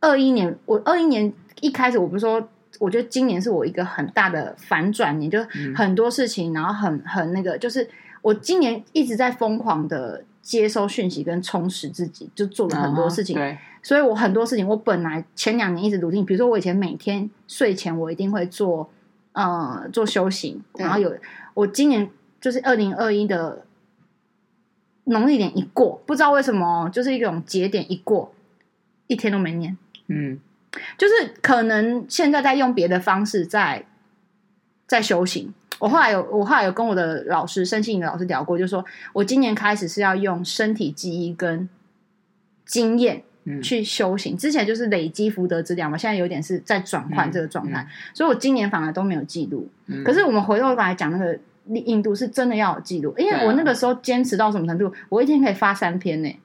[0.00, 1.32] 二一年，我二一年
[1.62, 2.46] 一开始，我不是说，
[2.78, 5.38] 我觉得今年是我一个很大的反转年，就
[5.74, 7.88] 很多事情，嗯、然后很很那个，就是
[8.20, 13.34] 我今年一直在疯狂的接收讯息跟充实自己，就做了很多事情。
[13.36, 18.90] 嗯、对，所以我很多事情，我本来前两年一直笃定，比如说我以前每天睡前我一定会做
[19.32, 21.16] 呃做修行，然后有
[21.54, 23.62] 我今年就是二零二一的。
[25.08, 28.34] 农历年一过，不知道为什么，就是一种节点一过，
[29.06, 29.76] 一天都没念。
[30.08, 30.40] 嗯，
[30.98, 33.84] 就是可能现在在用别的方式在
[34.88, 35.54] 在修行。
[35.78, 41.68] 我后来有，我后来有跟我的老师，身心灵的老师聊过，就说我今年开始是要用身体记忆跟
[42.64, 43.22] 经验
[43.62, 44.34] 去修行。
[44.34, 49.68] 嗯、之前就是累积福德之量嘛，现在有点是在转换这个状态，嗯嗯、所以我今年反而都没有记录。
[49.86, 51.38] 嗯、可是我们回头来讲那个。
[51.68, 56.40] 印度是真的要有记录，因为我那个时候坚持到什么程度，我一天可以发三篇呢，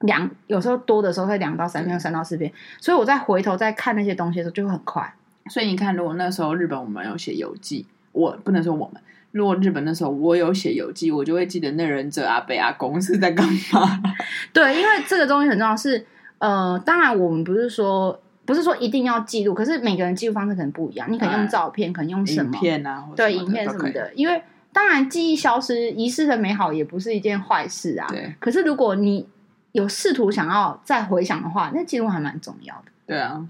[0.00, 2.50] 两有时候多的时候会两到三篇，三到四篇，
[2.80, 5.14] 所以我再回头再看那些东西的时候就会很快。
[5.50, 9.02] 所以你看，如果那时候日本我们有写游记，我不能说我们，
[9.32, 14.00] 如果日本那时候我有写游记，我就会记得那忍者阿北阿公是在干嘛。
[14.52, 16.06] 对，因为这个东西很重要是，是
[16.38, 18.20] 呃，当然我们不是说。
[18.50, 21.06] 不是说一定要记录，可是每个人记录方式可能不一样。
[21.08, 22.52] 你可能用照片，可能用什么？
[22.54, 24.12] 影片啊，对，影片什么的。
[24.14, 24.42] 因为
[24.72, 28.08] 当然，记忆消失、遗失的美好也不是一件坏事啊。
[28.08, 28.34] 对。
[28.40, 29.24] 可是如果你
[29.70, 32.90] 有试图想要再回想的话，那记录还蛮重要的。
[33.06, 33.46] 对啊。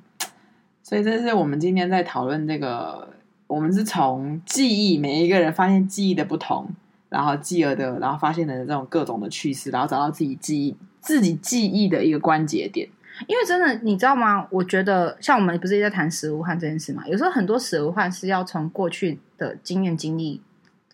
[0.83, 3.09] 所以这是我们今天在讨论这个，
[3.47, 6.69] 我们是从记忆，每一个人发现记忆的不同，
[7.09, 12.87] 然后继而的，然后发现的这种各种的趣事，然后找到自己记忆、自己记忆的一个关节点。
[13.27, 14.47] 因为真的，你知道吗？
[14.51, 17.07] 我觉得像我们不是一直在谈死无憾这件事嘛？
[17.07, 20.43] 有时候很多死无憾是要从过去的经验经历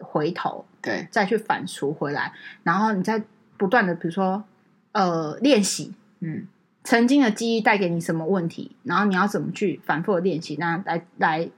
[0.00, 3.22] 回头，对，再去反刍回来，然后你再
[3.56, 4.44] 不断的，比如说
[4.92, 6.46] 呃练习，嗯，
[6.84, 11.48] 曾经的记忆带给你什么问题，然后你要怎么去反复的练习，那来来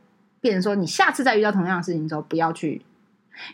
[0.40, 2.82] 变成说你下次再遇到同样的事情的时候，不要去，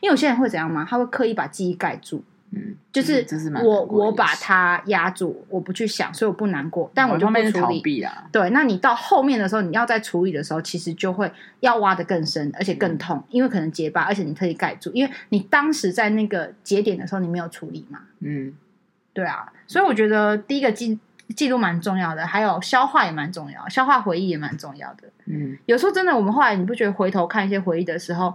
[0.01, 0.87] 因为有些人会怎样吗？
[0.89, 2.25] 他会刻意把记忆盖住。
[2.57, 3.27] 嗯，就是
[3.65, 8.29] 我我把它压住，我不去想，所以我不难过，但我就不处理啊。
[8.31, 11.29] 对，那你到后面的时候，你要再处理的时候，其实就会
[11.61, 18.03] 要挖的更深，而且更痛，嗯、因为可能结疤，而且你特意盖住，因为你当时在那个节点的时候，你没有处理嘛。
[18.21, 18.55] 嗯，
[19.13, 20.97] 对啊，所以我觉得第一个记
[21.35, 25.09] 记录蛮重要的，还有消化也蛮重要，消化回忆也蛮重要的。
[25.27, 28.33] 嗯，有时候真的，我们后来你不觉得回头看一些回忆的时候，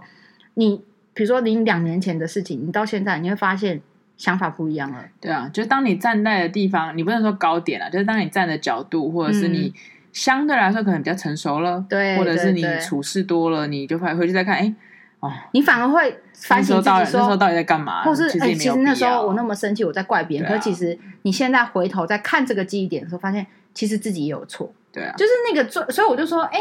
[0.54, 3.80] 你比如说你两年前的事情，你到现在你会发现。
[4.20, 9.72] 想法不一样了，对啊，就是当你站在的地方，你不能说高点了，就是当你站的角度，或者是你
[10.12, 14.74] 相对来说可能比较成熟了，对，或者是你处事多了，你就会回去再看，哎，
[15.20, 18.02] 哦，你反而会反省自己说，那时候到底在干嘛？
[18.02, 26.58] 或是哎，其实那时候我那么生气，我在怪别人，可是其实你现在回头再看这个记忆点的时候，发现其实自己也有错，对啊，就是那个做，所以我就说，哎，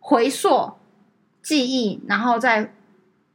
[0.00, 0.74] 回溯
[1.42, 2.70] 记忆，然后在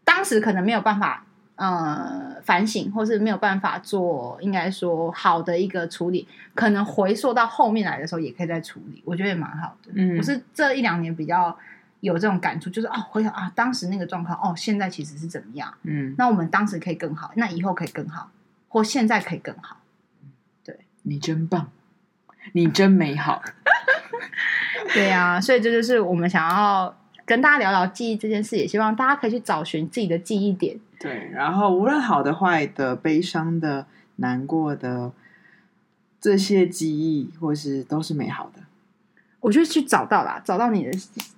[0.03, 1.25] 当时可能没有办法。
[1.55, 9.91] 呃，反省或是没有办法做，应该说好的一个处理，可能回溯到后面来的时候也可以再处理，我觉得也蛮好的。
[9.95, 11.57] 嗯，我是这一两年比较
[12.01, 15.73] 有这种感触，就是哦，回想啊，当时那个状况，哦，现在其实是怎么样？
[15.83, 18.29] 嗯，那我们当时可以更好，那以后可以更好，
[18.67, 19.77] 或现在可以更好。
[20.63, 21.69] 对，你真棒，
[22.51, 23.41] 你真美好。
[24.93, 26.95] 对呀、啊，所以这就是我们想要
[27.25, 30.77] 跟大家聊聊记忆这件事，也希望大家可以去找寻自己的记忆点。
[30.99, 33.85] 对，然后无论好的、坏的、悲伤的、
[34.17, 35.11] 难过的，
[36.19, 38.61] 这些记忆，或是都是美好的。
[39.39, 40.91] 我觉得去找到啦，找到你的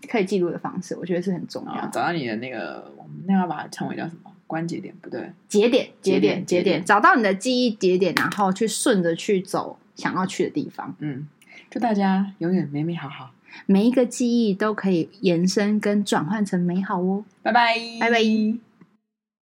[0.08, 1.88] 可以记录的方式，我觉得是很重要。
[1.88, 4.32] 找到你的那个，我们那要把它称为叫什么？
[4.48, 10.96] 关节点不对，节点，节点，节点，找到你的记忆节点，然后去顺着去走想要去的地方。
[11.00, 11.28] 嗯，
[11.72, 13.32] 祝大家永远美美好好，
[13.66, 17.24] 每一个记忆都可以延伸跟转换成美好哦。
[17.41, 18.75] 拜拜，拜拜。